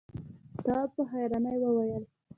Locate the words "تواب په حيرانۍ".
0.63-1.55